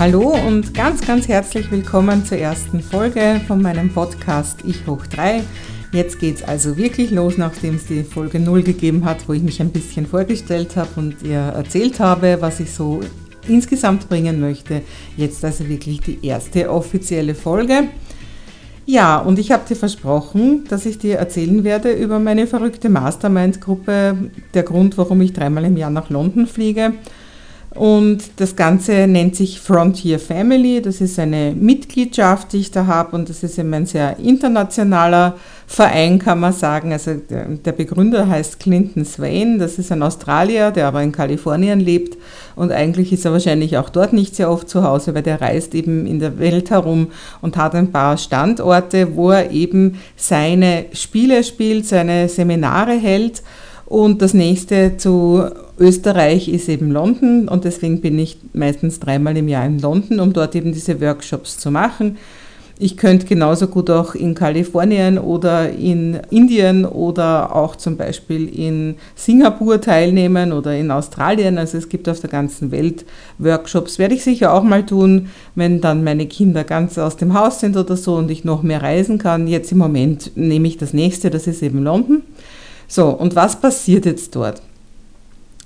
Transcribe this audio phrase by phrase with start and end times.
[0.00, 5.44] Hallo und ganz, ganz herzlich willkommen zur ersten Folge von meinem Podcast Ich hoch 3.
[5.92, 9.42] Jetzt geht es also wirklich los, nachdem es die Folge 0 gegeben hat, wo ich
[9.42, 13.00] mich ein bisschen vorgestellt habe und ihr erzählt habe, was ich so
[13.46, 14.82] insgesamt bringen möchte.
[15.16, 17.84] Jetzt also wirklich die erste offizielle Folge.
[18.86, 24.30] Ja, und ich habe dir versprochen, dass ich dir erzählen werde über meine verrückte Mastermind-Gruppe,
[24.54, 26.94] der Grund, warum ich dreimal im Jahr nach London fliege
[27.74, 30.80] und das Ganze nennt sich Frontier Family.
[30.80, 33.16] Das ist eine Mitgliedschaft, die ich da habe.
[33.16, 35.34] Und das ist eben ein sehr internationaler
[35.66, 36.92] Verein, kann man sagen.
[36.92, 39.58] Also der, Begründer heißt Clinton Swain.
[39.58, 42.16] Das ist ein Australier, der aber in Kalifornien lebt.
[42.54, 45.74] Und eigentlich ist er wahrscheinlich auch dort nicht sehr oft zu Hause, weil der reist
[45.74, 47.08] eben in der Welt herum
[47.42, 53.42] und hat ein paar Standorte, wo er eben seine Spiele spielt, seine Seminare hält.
[53.86, 55.44] Und das nächste zu
[55.78, 60.32] Österreich ist eben London und deswegen bin ich meistens dreimal im Jahr in London, um
[60.32, 62.16] dort eben diese Workshops zu machen.
[62.76, 68.96] Ich könnte genauso gut auch in Kalifornien oder in Indien oder auch zum Beispiel in
[69.14, 71.56] Singapur teilnehmen oder in Australien.
[71.56, 73.04] Also es gibt auf der ganzen Welt
[73.38, 74.00] Workshops.
[74.00, 77.76] Werde ich sicher auch mal tun, wenn dann meine Kinder ganz aus dem Haus sind
[77.76, 79.46] oder so und ich noch mehr reisen kann.
[79.46, 82.22] Jetzt im Moment nehme ich das nächste, das ist eben London.
[82.88, 84.60] So, und was passiert jetzt dort?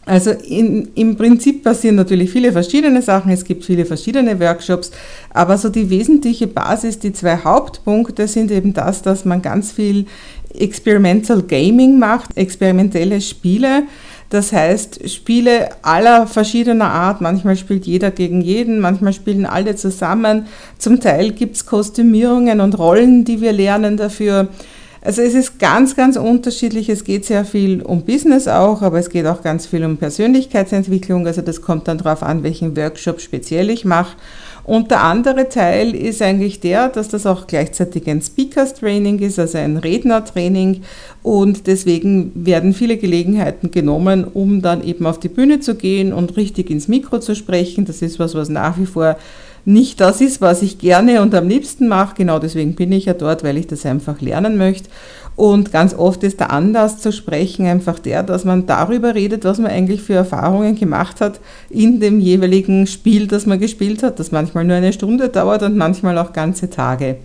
[0.09, 4.91] Also in, im Prinzip passieren natürlich viele verschiedene Sachen, es gibt viele verschiedene Workshops,
[5.35, 10.07] aber so die wesentliche Basis, die zwei Hauptpunkte sind eben das, dass man ganz viel
[10.55, 13.83] Experimental Gaming macht, experimentelle Spiele.
[14.31, 17.21] Das heißt, Spiele aller verschiedener Art.
[17.21, 20.47] Manchmal spielt jeder gegen jeden, manchmal spielen alle zusammen.
[20.79, 24.49] Zum Teil gibt es Kostümierungen und Rollen, die wir lernen dafür.
[25.09, 26.91] Also es ist ganz, ganz unterschiedlich.
[26.91, 31.27] Es geht sehr viel um Business auch, aber es geht auch ganz viel um Persönlichkeitsentwicklung.
[31.27, 34.19] Also das kommt dann darauf an, welchen Workshop speziell ich mache.
[34.65, 39.39] Und der andere Teil ist eigentlich der, dass das auch gleichzeitig ein Speakers Training ist,
[39.39, 40.83] also ein Rednertraining.
[41.23, 46.37] Und deswegen werden viele Gelegenheiten genommen, um dann eben auf die Bühne zu gehen und
[46.37, 47.87] richtig ins Mikro zu sprechen.
[47.87, 49.17] Das ist was, was nach wie vor
[49.69, 52.15] nicht das ist, was ich gerne und am liebsten mache.
[52.17, 54.89] Genau deswegen bin ich ja dort, weil ich das einfach lernen möchte.
[55.37, 59.59] Und ganz oft ist der Anlass zu sprechen einfach der, dass man darüber redet, was
[59.59, 64.33] man eigentlich für Erfahrungen gemacht hat in dem jeweiligen Spiel, das man gespielt hat, das
[64.33, 67.17] manchmal nur eine Stunde dauert und manchmal auch ganze Tage.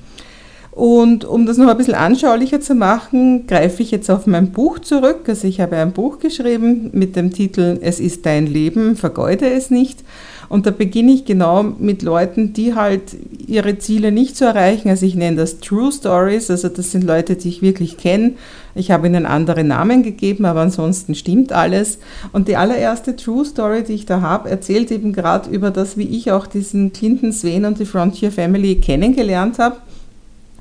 [0.70, 4.80] Und um das noch ein bisschen anschaulicher zu machen, greife ich jetzt auf mein Buch
[4.80, 5.22] zurück.
[5.28, 9.70] Also ich habe ein Buch geschrieben mit dem Titel Es ist dein Leben, vergeude es
[9.70, 10.04] nicht.
[10.54, 14.88] Und da beginne ich genau mit Leuten, die halt ihre Ziele nicht so erreichen.
[14.88, 18.34] Also ich nenne das True Stories, also das sind Leute, die ich wirklich kenne.
[18.76, 21.98] Ich habe ihnen andere Namen gegeben, aber ansonsten stimmt alles.
[22.34, 26.04] Und die allererste True Story, die ich da habe, erzählt eben gerade über das, wie
[26.04, 29.78] ich auch diesen Clinton Sven und die Frontier Family kennengelernt habe.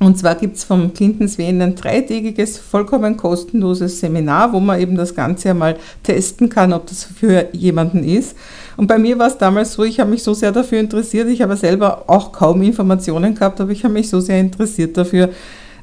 [0.03, 4.97] Und zwar gibt es vom Clinton Sven ein dreitägiges, vollkommen kostenloses Seminar, wo man eben
[4.97, 8.37] das Ganze einmal testen kann, ob das für jemanden ist.
[8.77, 11.41] Und bei mir war es damals so, ich habe mich so sehr dafür interessiert, ich
[11.41, 15.29] habe selber auch kaum Informationen gehabt, aber ich habe mich so sehr interessiert dafür,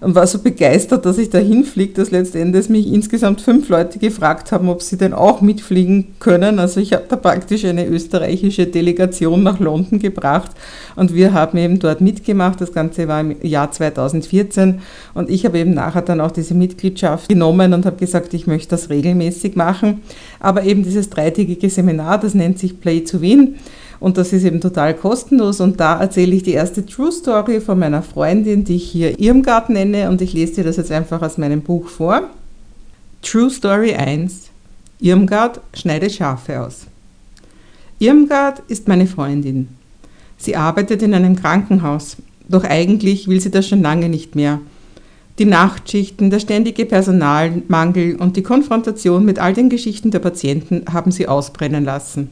[0.01, 4.51] und war so begeistert, dass ich da hinfliege, dass letztendlich mich insgesamt fünf Leute gefragt
[4.51, 6.59] haben, ob sie denn auch mitfliegen können.
[6.59, 10.51] Also ich habe da praktisch eine österreichische Delegation nach London gebracht
[10.95, 12.61] und wir haben eben dort mitgemacht.
[12.61, 14.81] Das Ganze war im Jahr 2014
[15.13, 18.69] und ich habe eben nachher dann auch diese Mitgliedschaft genommen und habe gesagt, ich möchte
[18.69, 20.01] das regelmäßig machen.
[20.39, 23.55] Aber eben dieses dreitägige Seminar, das nennt sich Play to Win.
[23.99, 25.59] Und das ist eben total kostenlos.
[25.59, 29.69] Und da erzähle ich die erste True Story von meiner Freundin, die ich hier Irmgard
[29.69, 30.09] nenne.
[30.09, 32.29] Und ich lese dir das jetzt einfach aus meinem Buch vor.
[33.21, 34.49] True Story 1.
[35.01, 36.87] Irmgard schneidet Schafe aus.
[37.99, 39.67] Irmgard ist meine Freundin.
[40.37, 42.15] Sie arbeitet in einem Krankenhaus.
[42.47, 44.61] Doch eigentlich will sie das schon lange nicht mehr.
[45.37, 51.11] Die Nachtschichten, der ständige Personalmangel und die Konfrontation mit all den Geschichten der Patienten haben
[51.11, 52.29] sie ausbrennen lassen.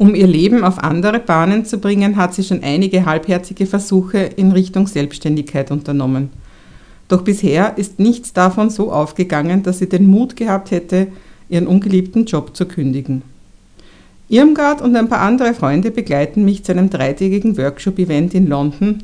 [0.00, 4.50] Um ihr Leben auf andere Bahnen zu bringen, hat sie schon einige halbherzige Versuche in
[4.50, 6.30] Richtung Selbstständigkeit unternommen.
[7.08, 11.08] Doch bisher ist nichts davon so aufgegangen, dass sie den Mut gehabt hätte,
[11.50, 13.20] ihren ungeliebten Job zu kündigen.
[14.30, 19.02] Irmgard und ein paar andere Freunde begleiten mich zu einem dreitägigen Workshop-Event in London.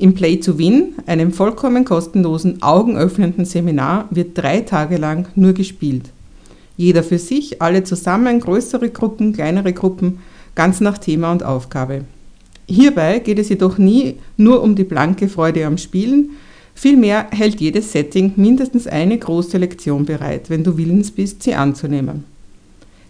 [0.00, 6.10] Im Play to Win, einem vollkommen kostenlosen, augenöffnenden Seminar, wird drei Tage lang nur gespielt.
[6.76, 10.18] Jeder für sich, alle zusammen, größere Gruppen, kleinere Gruppen,
[10.54, 12.02] ganz nach Thema und Aufgabe.
[12.68, 16.30] Hierbei geht es jedoch nie nur um die blanke Freude am Spielen,
[16.74, 22.24] vielmehr hält jedes Setting mindestens eine große Lektion bereit, wenn du willens bist, sie anzunehmen.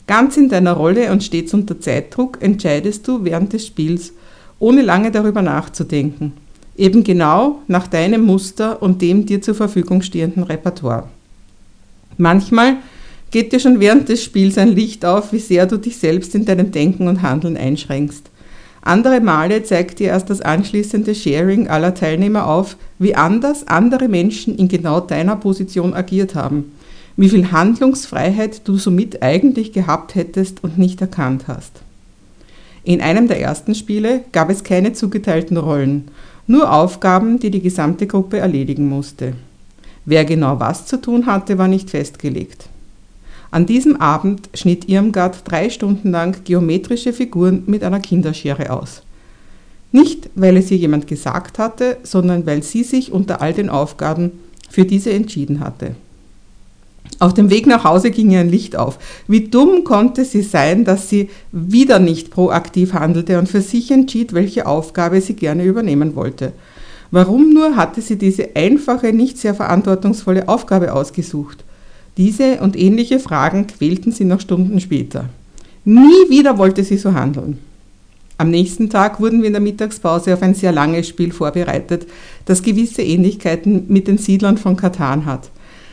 [0.07, 4.13] Ganz in deiner Rolle und stets unter Zeitdruck entscheidest du während des Spiels,
[4.59, 6.33] ohne lange darüber nachzudenken,
[6.77, 11.09] eben genau nach deinem Muster und dem dir zur Verfügung stehenden Repertoire.
[12.19, 12.77] Manchmal
[13.31, 16.45] geht dir schon während des Spiels ein Licht auf, wie sehr du dich selbst in
[16.45, 18.31] deinem Denken und Handeln einschränkst.
[18.83, 24.57] Andere Male zeigt dir erst das anschließende Sharing aller Teilnehmer auf, wie anders andere Menschen
[24.57, 26.73] in genau deiner Position agiert haben,
[27.17, 31.73] wie viel Handlungsfreiheit du somit eigentlich gehabt hättest und nicht erkannt hast.
[32.85, 36.05] In einem der ersten Spiele gab es keine zugeteilten Rollen,
[36.47, 39.33] nur Aufgaben, die die gesamte Gruppe erledigen musste.
[40.05, 42.69] Wer genau was zu tun hatte, war nicht festgelegt.
[43.51, 49.03] An diesem Abend schnitt Irmgard drei Stunden lang geometrische Figuren mit einer Kinderschere aus.
[49.93, 54.33] Nicht, weil es ihr jemand gesagt hatte, sondern weil sie sich unter all den Aufgaben
[54.69, 55.95] für diese entschieden hatte.
[57.19, 58.99] Auf dem Weg nach Hause ging ihr ein Licht auf.
[59.27, 64.35] Wie dumm konnte sie sein, dass sie wieder nicht proaktiv handelte und für sich entschied,
[64.35, 66.53] welche Aufgabe sie gerne übernehmen wollte.
[67.11, 71.65] Warum nur hatte sie diese einfache, nicht sehr verantwortungsvolle Aufgabe ausgesucht?
[72.17, 75.29] Diese und ähnliche Fragen quälten sie noch Stunden später.
[75.85, 77.59] Nie wieder wollte sie so handeln.
[78.39, 82.07] Am nächsten Tag wurden wir in der Mittagspause auf ein sehr langes Spiel vorbereitet,
[82.45, 85.51] das gewisse Ähnlichkeiten mit den Siedlern von Katan hat.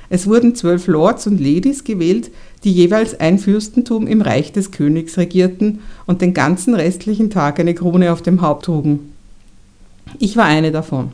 [0.09, 2.31] Es wurden zwölf Lords und Ladies gewählt,
[2.63, 7.73] die jeweils ein Fürstentum im Reich des Königs regierten und den ganzen restlichen Tag eine
[7.73, 9.11] Krone auf dem Haupt trugen.
[10.19, 11.11] Ich war eine davon.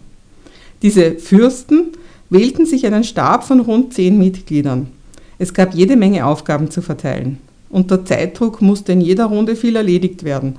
[0.81, 1.93] Diese Fürsten
[2.29, 4.87] wählten sich einen Stab von rund zehn Mitgliedern.
[5.41, 7.37] Es gab jede Menge Aufgaben zu verteilen.
[7.69, 10.57] Unter Zeitdruck musste in jeder Runde viel erledigt werden.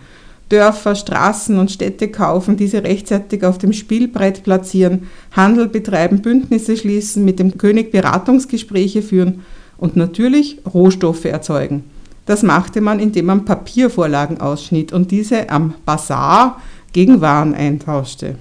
[0.49, 7.25] Dörfer, Straßen und Städte kaufen, diese rechtzeitig auf dem Spielbrett platzieren, Handel betreiben, Bündnisse schließen,
[7.25, 9.43] mit dem König Beratungsgespräche führen
[9.77, 11.85] und natürlich Rohstoffe erzeugen.
[12.25, 16.61] Das machte man, indem man Papiervorlagen ausschnitt und diese am Bazar
[16.93, 18.37] gegen Waren eintauschte.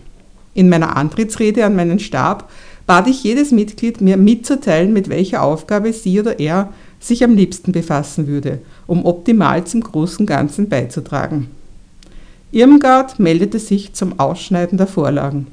[0.54, 2.50] In meiner Antrittsrede an meinen Stab
[2.90, 7.72] bat ich jedes Mitglied, mir mitzuteilen, mit welcher Aufgabe sie oder er sich am liebsten
[7.72, 11.52] befassen würde, um optimal zum großen Ganzen beizutragen.
[12.52, 15.46] Irmgard meldete sich zum Ausschneiden der Vorlagen.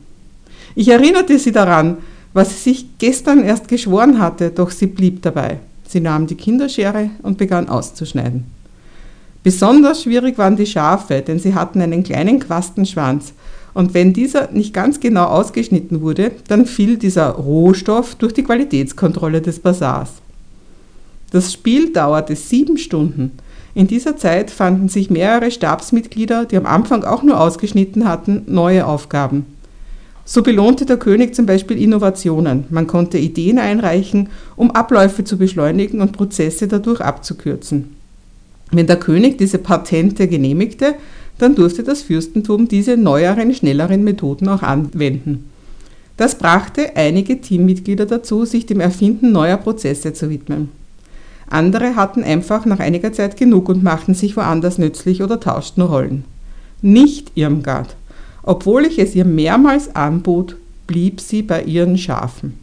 [0.75, 1.99] Ich erinnerte sie daran,
[2.33, 5.59] was sie sich gestern erst geschworen hatte, doch sie blieb dabei.
[5.87, 8.45] Sie nahm die Kinderschere und begann auszuschneiden.
[9.43, 13.35] Besonders schwierig waren die Schafe, denn sie hatten einen kleinen Quastenschwanz
[13.77, 19.43] und wenn dieser nicht ganz genau ausgeschnitten wurde, dann fiel dieser Rohstoff durch die Qualitätskontrolle
[19.43, 20.13] des Basars.
[21.31, 23.33] Das Spiel dauerte sieben Stunden.
[23.75, 28.87] In dieser Zeit fanden sich mehrere Stabsmitglieder, die am Anfang auch nur ausgeschnitten hatten, neue
[28.87, 29.45] Aufgaben.
[30.25, 32.65] So belohnte der König zum Beispiel Innovationen.
[32.71, 37.95] Man konnte Ideen einreichen, um Abläufe zu beschleunigen und Prozesse dadurch abzukürzen.
[38.73, 40.95] Wenn der König diese Patente genehmigte,
[41.39, 45.51] dann durfte das Fürstentum diese neueren, schnelleren Methoden auch anwenden.
[46.17, 50.71] Das brachte einige Teammitglieder dazu, sich dem Erfinden neuer Prozesse zu widmen.
[51.49, 56.25] Andere hatten einfach nach einiger Zeit genug und machten sich woanders nützlich oder tauschten Rollen.
[56.83, 57.97] Nicht Irmgard.
[58.43, 62.55] Obwohl ich es ihr mehrmals anbot, blieb sie bei ihren Schafen.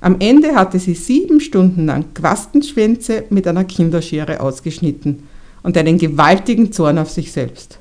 [0.00, 5.24] Am Ende hatte sie sieben Stunden lang Quastenschwänze mit einer Kinderschere ausgeschnitten
[5.62, 7.78] und einen gewaltigen Zorn auf sich selbst.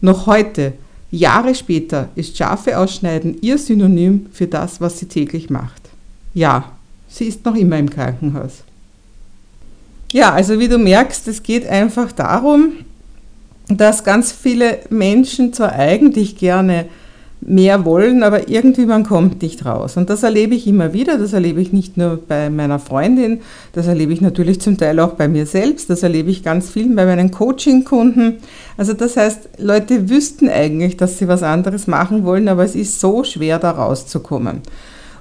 [0.00, 0.74] Noch heute,
[1.10, 5.82] Jahre später, ist Schafe ausschneiden ihr Synonym für das, was sie täglich macht.
[6.34, 6.72] Ja,
[7.08, 8.64] sie ist noch immer im Krankenhaus.
[10.12, 12.72] Ja, also wie du merkst, es geht einfach darum,
[13.68, 16.86] dass ganz viele Menschen zwar eigentlich gerne
[17.40, 19.96] mehr wollen, aber irgendwie man kommt nicht raus.
[19.96, 21.18] Und das erlebe ich immer wieder.
[21.18, 23.40] Das erlebe ich nicht nur bei meiner Freundin,
[23.72, 25.90] das erlebe ich natürlich zum Teil auch bei mir selbst.
[25.90, 28.38] Das erlebe ich ganz viel bei meinen Coaching-Kunden.
[28.76, 33.00] Also das heißt, Leute wüssten eigentlich, dass sie was anderes machen wollen, aber es ist
[33.00, 34.62] so schwer, da rauszukommen.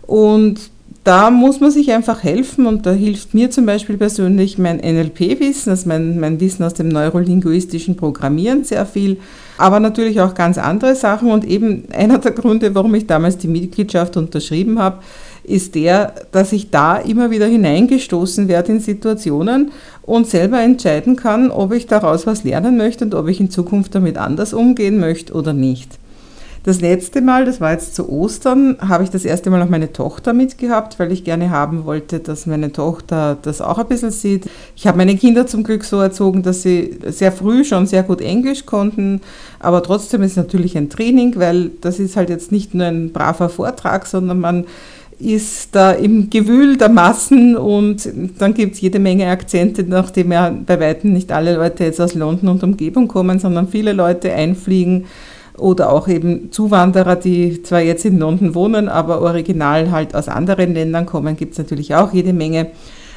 [0.01, 0.69] Und
[1.05, 5.69] da muss man sich einfach helfen und da hilft mir zum Beispiel persönlich mein NLP-Wissen,
[5.69, 9.17] also mein, mein Wissen aus dem neurolinguistischen Programmieren sehr viel,
[9.59, 13.47] aber natürlich auch ganz andere Sachen und eben einer der Gründe, warum ich damals die
[13.47, 15.03] Mitgliedschaft unterschrieben habe,
[15.43, 21.51] ist der, dass ich da immer wieder hineingestoßen werde in Situationen und selber entscheiden kann,
[21.51, 25.33] ob ich daraus was lernen möchte und ob ich in Zukunft damit anders umgehen möchte
[25.33, 25.99] oder nicht.
[26.65, 29.93] Das letzte Mal, das war jetzt zu Ostern, habe ich das erste Mal auch meine
[29.93, 34.49] Tochter mitgehabt, weil ich gerne haben wollte, dass meine Tochter das auch ein bisschen sieht.
[34.75, 38.19] Ich habe meine Kinder zum Glück so erzogen, dass sie sehr früh schon sehr gut
[38.19, 39.21] Englisch konnten,
[39.59, 43.13] aber trotzdem ist es natürlich ein Training, weil das ist halt jetzt nicht nur ein
[43.13, 44.65] braver Vortrag, sondern man
[45.19, 50.51] ist da im Gewühl der Massen und dann gibt es jede Menge Akzente, nachdem ja
[50.65, 55.05] bei weitem nicht alle Leute jetzt aus London und Umgebung kommen, sondern viele Leute einfliegen
[55.57, 60.73] oder auch eben Zuwanderer, die zwar jetzt in London wohnen, aber original halt aus anderen
[60.73, 62.67] Ländern kommen, gibt es natürlich auch jede Menge.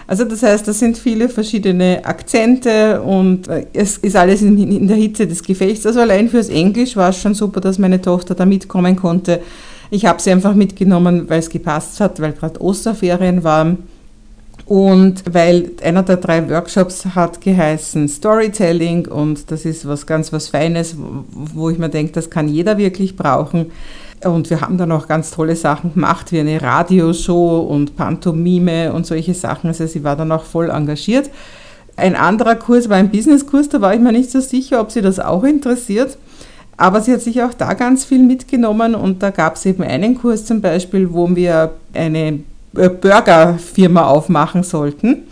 [0.09, 4.89] Also das heißt, das sind viele verschiedene Akzente und äh, es ist alles in, in
[4.89, 5.85] der Hitze des Gefechts.
[5.85, 9.41] Also allein fürs Englisch war es schon super, dass meine Tochter da mitkommen konnte.
[9.91, 13.79] Ich habe sie einfach mitgenommen, weil es gepasst hat, weil gerade Osterferien waren.
[14.69, 20.49] Und weil einer der drei Workshops hat geheißen Storytelling und das ist was ganz was
[20.49, 20.95] Feines,
[21.33, 23.73] wo ich mir denke, das kann jeder wirklich brauchen.
[24.23, 29.07] Und wir haben dann auch ganz tolle Sachen gemacht, wie eine Radioshow und Pantomime und
[29.07, 29.69] solche Sachen.
[29.69, 31.31] Also sie war dann auch voll engagiert.
[31.97, 35.01] Ein anderer Kurs war ein Businesskurs, da war ich mir nicht so sicher, ob sie
[35.01, 36.19] das auch interessiert.
[36.77, 40.19] Aber sie hat sich auch da ganz viel mitgenommen und da gab es eben einen
[40.19, 42.41] Kurs zum Beispiel, wo wir eine
[42.79, 45.25] Burgerfirma aufmachen sollten.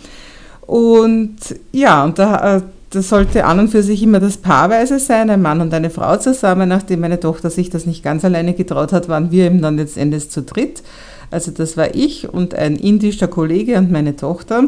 [0.62, 1.36] Und
[1.72, 5.42] ja, und da, äh, das sollte an und für sich immer das Paarweise sein, ein
[5.42, 6.68] Mann und eine Frau zusammen.
[6.68, 10.30] Nachdem meine Tochter sich das nicht ganz alleine getraut hat, waren wir eben dann letztendlich
[10.30, 10.82] zu dritt.
[11.30, 14.64] Also das war ich und ein indischer Kollege und meine Tochter.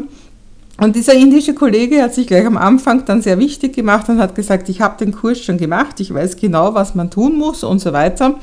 [0.79, 4.35] Und dieser indische Kollege hat sich gleich am Anfang dann sehr wichtig gemacht und hat
[4.35, 7.79] gesagt, ich habe den Kurs schon gemacht, ich weiß genau, was man tun muss und
[7.79, 8.35] so weiter.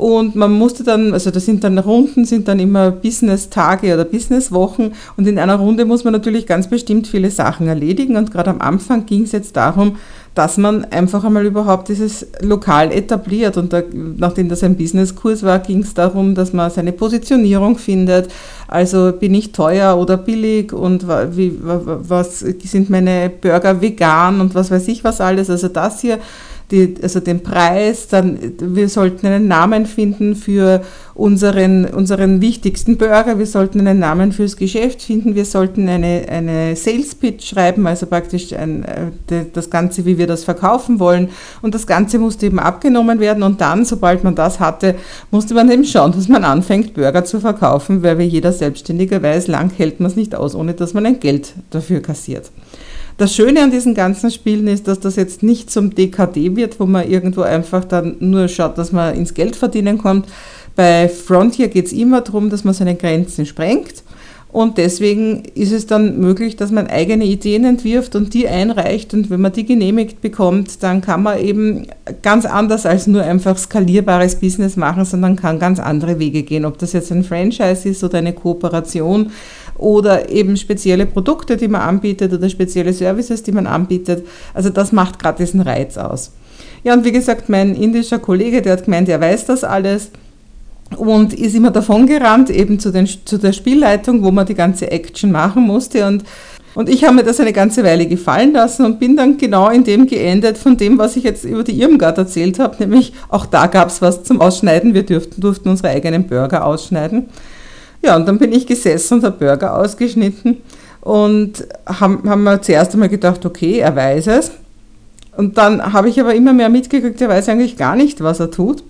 [0.00, 4.92] Und man musste dann, also das sind dann Runden, sind dann immer Business-Tage oder Business-Wochen.
[5.18, 8.16] Und in einer Runde muss man natürlich ganz bestimmt viele Sachen erledigen.
[8.16, 9.96] Und gerade am Anfang ging es jetzt darum,
[10.34, 13.58] dass man einfach einmal überhaupt dieses Lokal etabliert.
[13.58, 18.32] Und da, nachdem das ein Businesskurs war, ging es darum, dass man seine Positionierung findet.
[18.68, 24.70] Also bin ich teuer oder billig und wie, was sind meine Burger vegan und was
[24.70, 25.50] weiß ich was alles.
[25.50, 26.20] Also das hier
[26.70, 30.82] die, also den Preis, dann wir sollten einen Namen finden für
[31.14, 36.76] unseren, unseren wichtigsten Burger, wir sollten einen Namen fürs Geschäft finden, wir sollten eine, eine
[36.76, 41.28] Sales Pitch schreiben, also praktisch ein, äh, das Ganze, wie wir das verkaufen wollen.
[41.60, 44.94] Und das Ganze musste eben abgenommen werden und dann, sobald man das hatte,
[45.30, 49.48] musste man eben schauen, dass man anfängt, Burger zu verkaufen, weil wie jeder Selbstständige weiß,
[49.48, 52.50] lang hält man es nicht aus, ohne dass man ein Geld dafür kassiert.
[53.20, 56.86] Das Schöne an diesen ganzen Spielen ist, dass das jetzt nicht zum DKD wird, wo
[56.86, 60.26] man irgendwo einfach dann nur schaut, dass man ins Geld verdienen kommt.
[60.74, 64.04] Bei Frontier geht es immer darum, dass man seine Grenzen sprengt.
[64.52, 69.12] Und deswegen ist es dann möglich, dass man eigene Ideen entwirft und die einreicht.
[69.12, 71.88] Und wenn man die genehmigt bekommt, dann kann man eben
[72.22, 76.64] ganz anders als nur einfach skalierbares Business machen, sondern kann ganz andere Wege gehen.
[76.64, 79.30] Ob das jetzt ein Franchise ist oder eine Kooperation
[79.80, 84.26] oder eben spezielle Produkte, die man anbietet oder spezielle Services, die man anbietet.
[84.54, 86.32] Also das macht gerade diesen Reiz aus.
[86.84, 90.10] Ja, und wie gesagt, mein indischer Kollege, der hat gemeint, er weiß das alles
[90.96, 94.90] und ist immer davon gerannt, eben zu, den, zu der Spielleitung, wo man die ganze
[94.90, 96.06] Action machen musste.
[96.06, 96.24] Und,
[96.74, 99.84] und ich habe mir das eine ganze Weile gefallen lassen und bin dann genau in
[99.84, 103.66] dem geendet, von dem, was ich jetzt über die Irmgard erzählt habe, nämlich auch da
[103.66, 104.94] gab es was zum Ausschneiden.
[104.94, 107.28] Wir dürften, durften unsere eigenen Burger ausschneiden.
[108.02, 110.58] Ja, und dann bin ich gesessen und habe Burger ausgeschnitten
[111.00, 114.52] und haben, haben wir zuerst einmal gedacht, okay, er weiß es.
[115.36, 118.50] Und dann habe ich aber immer mehr mitgekriegt, er weiß eigentlich gar nicht, was er
[118.50, 118.82] tut.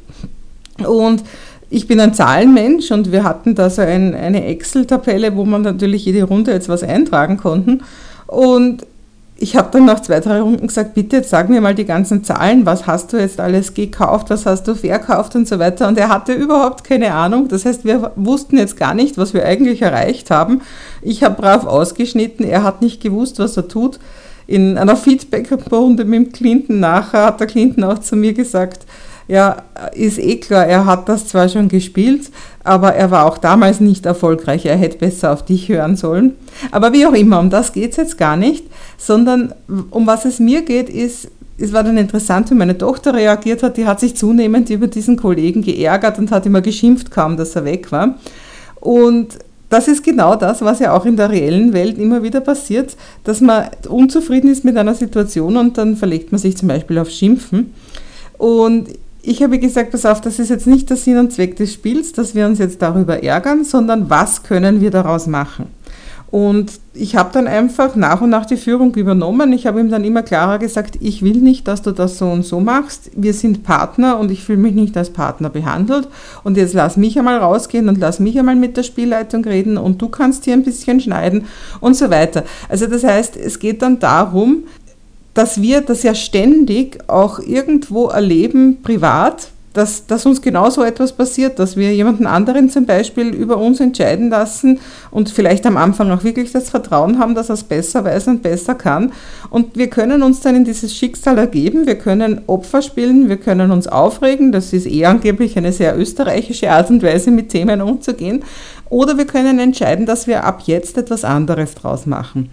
[0.86, 1.22] Und
[1.68, 6.04] ich bin ein Zahlenmensch und wir hatten da so ein, eine Excel-Tabelle, wo man natürlich
[6.04, 7.82] jede Runde jetzt was eintragen konnten.
[8.26, 8.86] Und
[9.42, 12.22] ich habe dann nach zwei, drei Runden gesagt, bitte jetzt sag mir mal die ganzen
[12.22, 15.88] Zahlen, was hast du jetzt alles gekauft, was hast du verkauft und so weiter.
[15.88, 17.48] Und er hatte überhaupt keine Ahnung.
[17.48, 20.60] Das heißt, wir wussten jetzt gar nicht, was wir eigentlich erreicht haben.
[21.00, 23.98] Ich habe brav ausgeschnitten, er hat nicht gewusst, was er tut.
[24.46, 28.84] In einer Feedback-Runde mit Clinton nachher hat der Clinton auch zu mir gesagt,
[29.28, 29.62] ja,
[29.94, 32.30] ist eh klar, er hat das zwar schon gespielt,
[32.64, 34.66] aber er war auch damals nicht erfolgreich.
[34.66, 36.34] Er hätte besser auf dich hören sollen.
[36.72, 38.66] Aber wie auch immer, um das geht es jetzt gar nicht,
[38.98, 39.54] sondern
[39.90, 43.76] um was es mir geht, ist, es war dann interessant, wie meine Tochter reagiert hat.
[43.76, 47.64] Die hat sich zunehmend über diesen Kollegen geärgert und hat immer geschimpft, kaum dass er
[47.64, 48.18] weg war.
[48.80, 52.96] Und das ist genau das, was ja auch in der reellen Welt immer wieder passiert,
[53.24, 57.08] dass man unzufrieden ist mit einer Situation und dann verlegt man sich zum Beispiel auf
[57.08, 57.72] Schimpfen.
[58.36, 58.88] Und
[59.22, 62.12] ich habe gesagt, pass auf, das ist jetzt nicht der Sinn und Zweck des Spiels,
[62.12, 65.66] dass wir uns jetzt darüber ärgern, sondern was können wir daraus machen?
[66.30, 69.52] Und ich habe dann einfach nach und nach die Führung übernommen.
[69.52, 72.44] Ich habe ihm dann immer klarer gesagt, ich will nicht, dass du das so und
[72.44, 73.10] so machst.
[73.16, 76.06] Wir sind Partner und ich fühle mich nicht als Partner behandelt.
[76.44, 80.00] Und jetzt lass mich einmal rausgehen und lass mich einmal mit der Spielleitung reden und
[80.00, 81.46] du kannst hier ein bisschen schneiden
[81.80, 82.44] und so weiter.
[82.68, 84.64] Also das heißt, es geht dann darum,
[85.34, 91.60] dass wir das ja ständig auch irgendwo erleben, privat, dass, dass uns genauso etwas passiert,
[91.60, 94.80] dass wir jemanden anderen zum Beispiel über uns entscheiden lassen
[95.12, 98.42] und vielleicht am Anfang auch wirklich das Vertrauen haben, dass er es besser weiß und
[98.42, 99.12] besser kann.
[99.48, 103.70] Und wir können uns dann in dieses Schicksal ergeben, wir können Opfer spielen, wir können
[103.70, 108.42] uns aufregen, das ist eh angeblich eine sehr österreichische Art und Weise, mit Themen umzugehen.
[108.88, 112.50] Oder wir können entscheiden, dass wir ab jetzt etwas anderes draus machen.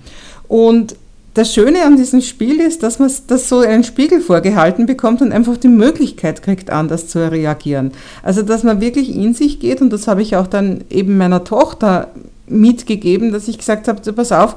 [0.48, 0.96] Und
[1.38, 5.32] das Schöne an diesem Spiel ist, dass man das so einen Spiegel vorgehalten bekommt und
[5.32, 7.92] einfach die Möglichkeit kriegt, anders zu reagieren.
[8.24, 11.44] Also, dass man wirklich in sich geht und das habe ich auch dann eben meiner
[11.44, 12.08] Tochter
[12.48, 14.56] mitgegeben, dass ich gesagt habe, pass auf,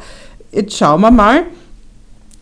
[0.52, 1.42] jetzt schauen wir mal,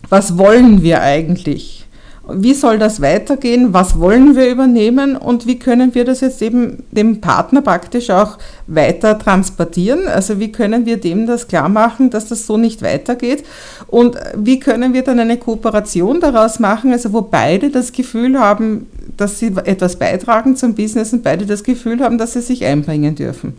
[0.07, 1.85] was wollen wir eigentlich?
[2.33, 6.83] Wie soll das weitergehen, was wollen wir übernehmen und wie können wir das jetzt eben
[6.91, 10.07] dem Partner praktisch auch weiter transportieren.
[10.07, 13.43] Also wie können wir dem das klar machen, dass das so nicht weitergeht
[13.87, 18.87] und wie können wir dann eine Kooperation daraus machen, also wo beide das Gefühl haben,
[19.17, 23.15] dass sie etwas beitragen zum Business und beide das Gefühl haben, dass sie sich einbringen
[23.15, 23.53] dürfen.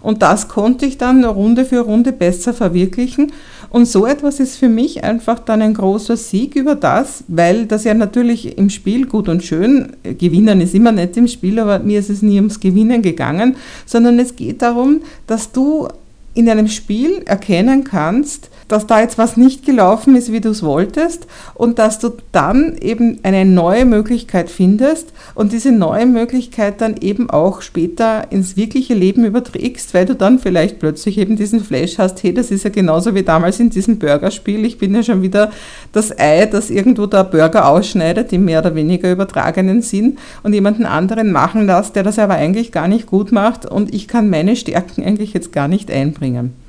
[0.00, 3.32] Und das konnte ich dann Runde für Runde besser verwirklichen.
[3.72, 7.84] Und so etwas ist für mich einfach dann ein großer Sieg über das, weil das
[7.84, 11.98] ja natürlich im Spiel gut und schön, gewinnen ist immer nett im Spiel, aber mir
[11.98, 15.88] ist es nie ums Gewinnen gegangen, sondern es geht darum, dass du
[16.34, 20.62] in einem Spiel erkennen kannst, dass da jetzt was nicht gelaufen ist, wie du es
[20.62, 26.96] wolltest und dass du dann eben eine neue Möglichkeit findest und diese neue Möglichkeit dann
[27.00, 31.98] eben auch später ins wirkliche Leben überträgst, weil du dann vielleicht plötzlich eben diesen Flash
[31.98, 35.20] hast, hey, das ist ja genauso wie damals in diesem Burgerspiel, ich bin ja schon
[35.20, 35.50] wieder
[35.92, 40.86] das Ei, das irgendwo der Burger ausschneidet, im mehr oder weniger übertragenen Sinn und jemanden
[40.86, 44.56] anderen machen lässt, der das aber eigentlich gar nicht gut macht und ich kann meine
[44.56, 46.61] Stärken eigentlich jetzt gar nicht einbringen.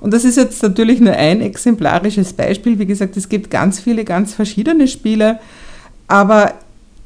[0.00, 2.78] Und das ist jetzt natürlich nur ein exemplarisches Beispiel.
[2.78, 5.38] Wie gesagt, es gibt ganz viele, ganz verschiedene Spiele,
[6.06, 6.52] aber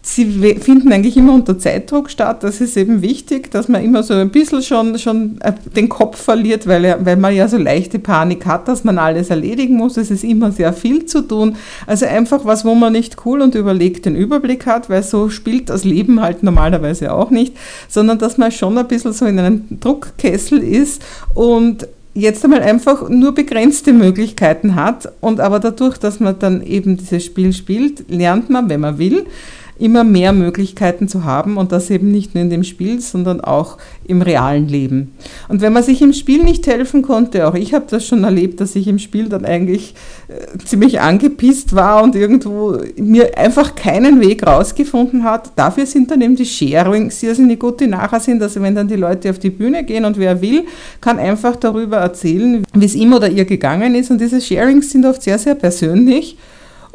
[0.02, 2.42] sie finden eigentlich immer unter Zeitdruck statt.
[2.42, 6.20] Das ist eben wichtig, dass man immer so ein bisschen schon, schon äh, den Kopf
[6.22, 9.96] verliert, weil, weil man ja so leichte Panik hat, dass man alles erledigen muss.
[9.96, 11.56] Es ist immer sehr viel zu tun.
[11.86, 15.68] Also einfach was, wo man nicht cool und überlegt den Überblick hat, weil so spielt
[15.68, 17.56] das Leben halt normalerweise auch nicht,
[17.88, 21.02] sondern dass man schon ein bisschen so in einem Druckkessel ist
[21.34, 26.96] und jetzt einmal einfach nur begrenzte Möglichkeiten hat und aber dadurch, dass man dann eben
[26.96, 29.26] dieses Spiel spielt, lernt man, wenn man will,
[29.80, 33.78] immer mehr Möglichkeiten zu haben und das eben nicht nur in dem Spiel, sondern auch
[34.06, 35.12] im realen Leben.
[35.48, 38.60] Und wenn man sich im Spiel nicht helfen konnte, auch ich habe das schon erlebt,
[38.60, 39.94] dass ich im Spiel dann eigentlich
[40.28, 45.52] äh, ziemlich angepisst war und irgendwo mir einfach keinen Weg rausgefunden hat.
[45.56, 48.42] Dafür sind dann eben die Sharings irrsinnig gut, die nachher sind.
[48.42, 50.64] Also wenn dann die Leute auf die Bühne gehen und wer will,
[51.00, 54.10] kann einfach darüber erzählen, wie es ihm oder ihr gegangen ist.
[54.10, 56.36] Und diese Sharings sind oft sehr, sehr persönlich.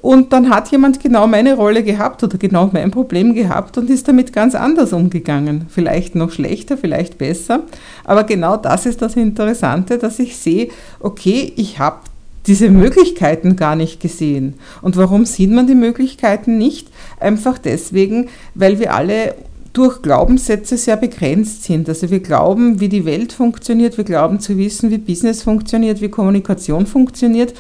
[0.06, 4.08] Und dann hat jemand genau meine Rolle gehabt oder genau mein Problem gehabt und ist
[4.08, 5.66] damit ganz anders umgegangen.
[5.68, 7.64] Vielleicht noch schlechter, vielleicht besser.
[8.04, 12.02] Aber genau das ist das Interessante, dass ich sehe, okay, ich habe
[12.46, 14.54] diese Möglichkeiten gar nicht gesehen.
[14.84, 16.90] Und warum sieht man die Möglichkeiten nicht?
[17.20, 19.34] Einfach deswegen, weil wir alle
[19.74, 21.90] durch Glaubenssätze sehr begrenzt sind.
[21.90, 26.10] Also wir glauben, wie die Welt funktioniert, wir glauben zu wissen, wie Business funktioniert, wie
[26.10, 27.56] Kommunikation funktioniert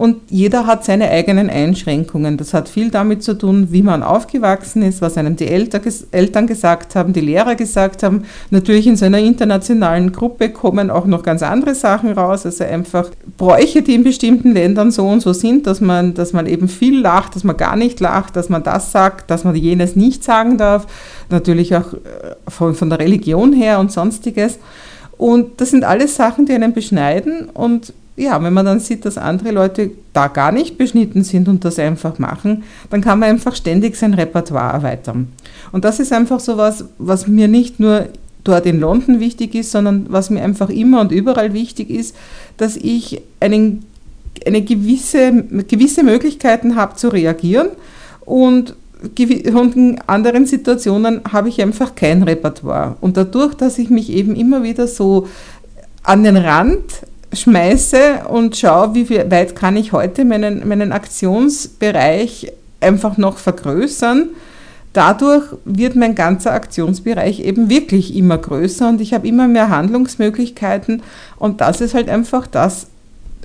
[0.00, 2.38] und jeder hat seine eigenen Einschränkungen.
[2.38, 6.94] Das hat viel damit zu tun, wie man aufgewachsen ist, was einem die Eltern gesagt
[6.94, 8.24] haben, die Lehrer gesagt haben.
[8.48, 13.10] Natürlich in so einer internationalen Gruppe kommen auch noch ganz andere Sachen raus, also einfach
[13.36, 16.98] Bräuche, die in bestimmten Ländern so und so sind, dass man, dass man eben viel
[16.98, 20.56] lacht, dass man gar nicht lacht, dass man das sagt, dass man jenes nicht sagen
[20.56, 20.86] darf.
[21.28, 21.98] Natürlich auch äh,
[22.48, 24.60] von, von der Religion her und sonstiges.
[25.18, 29.18] Und das sind alles Sachen, die einen beschneiden und ja, wenn man dann sieht, dass
[29.18, 33.54] andere Leute da gar nicht beschnitten sind und das einfach machen, dann kann man einfach
[33.54, 35.28] ständig sein Repertoire erweitern.
[35.72, 38.08] Und das ist einfach so was, was mir nicht nur
[38.44, 42.14] dort in London wichtig ist, sondern was mir einfach immer und überall wichtig ist,
[42.56, 43.84] dass ich einen,
[44.46, 47.68] eine gewisse, gewisse Möglichkeiten habe zu reagieren
[48.24, 48.74] und
[49.16, 52.96] in anderen Situationen habe ich einfach kein Repertoire.
[53.00, 55.26] Und dadurch, dass ich mich eben immer wieder so
[56.02, 56.82] an den Rand
[57.32, 64.30] schmeiße und schaue, wie weit kann ich heute meinen, meinen Aktionsbereich einfach noch vergrößern,
[64.92, 71.02] dadurch wird mein ganzer Aktionsbereich eben wirklich immer größer und ich habe immer mehr Handlungsmöglichkeiten
[71.38, 72.88] und das ist halt einfach das,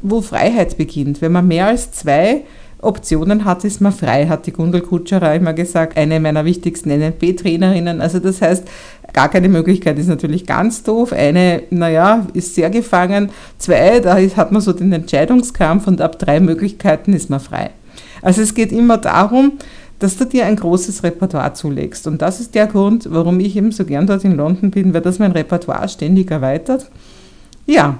[0.02, 1.22] wo Freiheit beginnt.
[1.22, 2.42] Wenn man mehr als zwei
[2.86, 8.02] Optionen hat, ist man frei, hat die Gundel Kutscherer immer gesagt, eine meiner wichtigsten NLP-Trainerinnen.
[8.02, 8.68] Also das heißt,
[9.14, 11.14] gar keine Möglichkeit ist natürlich ganz doof.
[11.14, 13.30] Eine, naja, ist sehr gefangen.
[13.58, 17.72] Zwei, da hat man so den Entscheidungskampf und ab drei Möglichkeiten ist man frei.
[18.22, 19.54] Also es geht immer darum,
[20.00, 22.08] dass du dir ein großes Repertoire zulegst.
[22.08, 25.02] Und das ist der Grund, warum ich eben so gern dort in London bin, weil
[25.02, 26.90] das mein Repertoire ständig erweitert.
[27.66, 28.00] Ja,